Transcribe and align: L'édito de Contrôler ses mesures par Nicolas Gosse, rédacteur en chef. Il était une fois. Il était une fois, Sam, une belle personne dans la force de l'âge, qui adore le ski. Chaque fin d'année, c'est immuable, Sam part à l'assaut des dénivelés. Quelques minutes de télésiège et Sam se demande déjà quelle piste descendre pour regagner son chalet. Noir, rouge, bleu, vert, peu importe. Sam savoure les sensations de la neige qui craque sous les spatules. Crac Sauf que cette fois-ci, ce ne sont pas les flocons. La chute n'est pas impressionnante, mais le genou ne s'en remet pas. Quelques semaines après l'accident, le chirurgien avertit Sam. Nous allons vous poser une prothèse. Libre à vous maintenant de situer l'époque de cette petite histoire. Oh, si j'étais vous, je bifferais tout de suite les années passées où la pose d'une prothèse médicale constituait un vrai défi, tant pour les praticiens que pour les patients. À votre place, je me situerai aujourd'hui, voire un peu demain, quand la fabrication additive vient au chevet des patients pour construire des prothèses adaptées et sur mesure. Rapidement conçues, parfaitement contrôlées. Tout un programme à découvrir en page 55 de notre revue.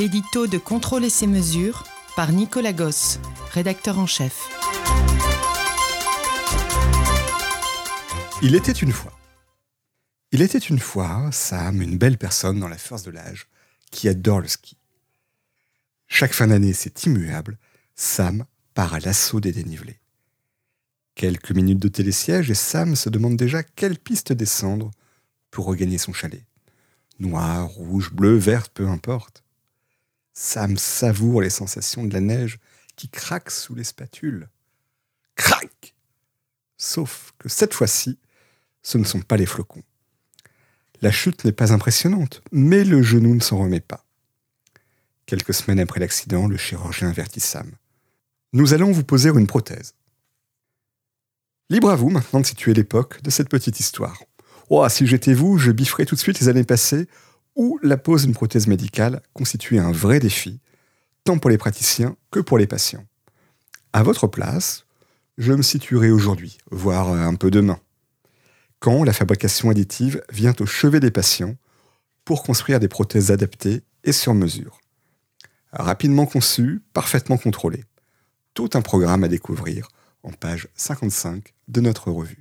L'édito 0.00 0.46
de 0.46 0.56
Contrôler 0.56 1.10
ses 1.10 1.26
mesures 1.26 1.84
par 2.16 2.32
Nicolas 2.32 2.72
Gosse, 2.72 3.20
rédacteur 3.52 3.98
en 3.98 4.06
chef. 4.06 4.48
Il 8.40 8.54
était 8.54 8.72
une 8.72 8.92
fois. 8.92 9.12
Il 10.32 10.40
était 10.40 10.56
une 10.56 10.78
fois, 10.78 11.28
Sam, 11.32 11.82
une 11.82 11.98
belle 11.98 12.16
personne 12.16 12.58
dans 12.58 12.68
la 12.68 12.78
force 12.78 13.02
de 13.02 13.10
l'âge, 13.10 13.46
qui 13.90 14.08
adore 14.08 14.40
le 14.40 14.48
ski. 14.48 14.78
Chaque 16.08 16.32
fin 16.32 16.46
d'année, 16.46 16.72
c'est 16.72 17.04
immuable, 17.04 17.58
Sam 17.94 18.46
part 18.72 18.94
à 18.94 19.00
l'assaut 19.00 19.40
des 19.40 19.52
dénivelés. 19.52 20.00
Quelques 21.14 21.52
minutes 21.52 21.78
de 21.78 21.88
télésiège 21.88 22.50
et 22.50 22.54
Sam 22.54 22.96
se 22.96 23.10
demande 23.10 23.36
déjà 23.36 23.62
quelle 23.62 23.98
piste 23.98 24.32
descendre 24.32 24.92
pour 25.50 25.66
regagner 25.66 25.98
son 25.98 26.14
chalet. 26.14 26.46
Noir, 27.18 27.68
rouge, 27.68 28.10
bleu, 28.14 28.38
vert, 28.38 28.70
peu 28.70 28.88
importe. 28.88 29.44
Sam 30.42 30.78
savoure 30.78 31.42
les 31.42 31.50
sensations 31.50 32.02
de 32.02 32.14
la 32.14 32.22
neige 32.22 32.60
qui 32.96 33.10
craque 33.10 33.50
sous 33.50 33.74
les 33.74 33.84
spatules. 33.84 34.48
Crac 35.36 35.94
Sauf 36.78 37.32
que 37.38 37.50
cette 37.50 37.74
fois-ci, 37.74 38.18
ce 38.82 38.96
ne 38.96 39.04
sont 39.04 39.20
pas 39.20 39.36
les 39.36 39.44
flocons. 39.44 39.82
La 41.02 41.10
chute 41.10 41.44
n'est 41.44 41.52
pas 41.52 41.74
impressionnante, 41.74 42.42
mais 42.52 42.84
le 42.84 43.02
genou 43.02 43.34
ne 43.34 43.40
s'en 43.40 43.58
remet 43.58 43.80
pas. 43.80 44.06
Quelques 45.26 45.52
semaines 45.52 45.78
après 45.78 46.00
l'accident, 46.00 46.48
le 46.48 46.56
chirurgien 46.56 47.10
avertit 47.10 47.40
Sam. 47.40 47.70
Nous 48.54 48.72
allons 48.72 48.92
vous 48.92 49.04
poser 49.04 49.28
une 49.28 49.46
prothèse. 49.46 49.94
Libre 51.68 51.90
à 51.90 51.96
vous 51.96 52.08
maintenant 52.08 52.40
de 52.40 52.46
situer 52.46 52.72
l'époque 52.72 53.20
de 53.20 53.28
cette 53.28 53.50
petite 53.50 53.78
histoire. 53.78 54.22
Oh, 54.70 54.88
si 54.88 55.06
j'étais 55.06 55.34
vous, 55.34 55.58
je 55.58 55.70
bifferais 55.70 56.06
tout 56.06 56.14
de 56.14 56.20
suite 56.20 56.40
les 56.40 56.48
années 56.48 56.64
passées 56.64 57.08
où 57.60 57.78
la 57.82 57.98
pose 57.98 58.22
d'une 58.22 58.32
prothèse 58.32 58.68
médicale 58.68 59.20
constituait 59.34 59.78
un 59.78 59.92
vrai 59.92 60.18
défi, 60.18 60.60
tant 61.24 61.36
pour 61.36 61.50
les 61.50 61.58
praticiens 61.58 62.16
que 62.30 62.40
pour 62.40 62.56
les 62.56 62.66
patients. 62.66 63.04
À 63.92 64.02
votre 64.02 64.26
place, 64.28 64.86
je 65.36 65.52
me 65.52 65.60
situerai 65.60 66.10
aujourd'hui, 66.10 66.56
voire 66.70 67.12
un 67.12 67.34
peu 67.34 67.50
demain, 67.50 67.78
quand 68.78 69.04
la 69.04 69.12
fabrication 69.12 69.68
additive 69.68 70.24
vient 70.32 70.54
au 70.58 70.64
chevet 70.64 71.00
des 71.00 71.10
patients 71.10 71.54
pour 72.24 72.44
construire 72.44 72.80
des 72.80 72.88
prothèses 72.88 73.30
adaptées 73.30 73.82
et 74.04 74.12
sur 74.12 74.32
mesure. 74.32 74.80
Rapidement 75.70 76.24
conçues, 76.24 76.80
parfaitement 76.94 77.36
contrôlées. 77.36 77.84
Tout 78.54 78.70
un 78.72 78.80
programme 78.80 79.22
à 79.22 79.28
découvrir 79.28 79.88
en 80.22 80.30
page 80.30 80.66
55 80.76 81.52
de 81.68 81.82
notre 81.82 82.10
revue. 82.10 82.39